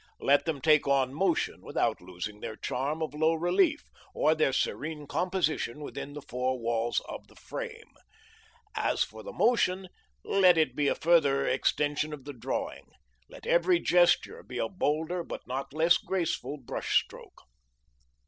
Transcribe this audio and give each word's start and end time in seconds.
Let 0.19 0.45
them 0.45 0.61
take 0.61 0.87
on 0.87 1.13
motion 1.13 1.61
without 1.61 2.01
losing 2.01 2.39
their 2.39 2.55
charm 2.55 3.03
of 3.03 3.13
low 3.13 3.35
relief, 3.35 3.83
or 4.15 4.33
their 4.33 4.51
serene 4.51 5.05
composition 5.05 5.79
within 5.81 6.13
the 6.13 6.23
four 6.23 6.57
walls 6.57 7.01
of 7.07 7.27
the 7.27 7.35
frame. 7.35 7.93
As 8.75 9.03
for 9.03 9.21
the 9.21 9.31
motion, 9.31 9.89
let 10.23 10.57
it 10.57 10.75
be 10.75 10.87
a 10.87 10.95
further 10.95 11.45
extension 11.45 12.13
of 12.13 12.23
the 12.25 12.33
drawing. 12.33 12.87
Let 13.29 13.45
every 13.45 13.79
gesture 13.79 14.41
be 14.41 14.57
a 14.57 14.67
bolder 14.67 15.23
but 15.23 15.45
not 15.45 15.71
less 15.71 15.97
graceful 15.99 16.57
brush 16.57 16.99
stroke. 17.03 17.43